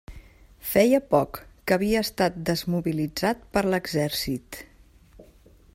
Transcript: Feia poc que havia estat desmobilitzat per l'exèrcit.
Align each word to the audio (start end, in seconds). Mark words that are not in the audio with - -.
Feia 0.69 0.99
poc 1.11 1.37
que 1.71 1.75
havia 1.77 2.01
estat 2.07 2.41
desmobilitzat 2.49 3.47
per 3.57 3.65
l'exèrcit. 3.73 4.61